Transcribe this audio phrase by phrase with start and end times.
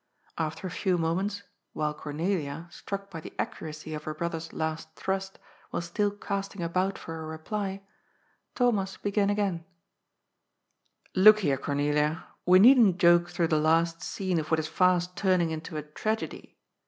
[0.39, 1.43] After a few moments—
[1.75, 5.37] ^while Cornelia, struck by the accuracy of her brother's last thrust,
[5.71, 7.83] was still casting about for a reply—
[8.55, 9.63] Thomas began again:*^
[11.13, 15.51] Look here, Cornelia, we needn't joke through the last scene of what is fast turning
[15.51, 16.57] into a tragedy.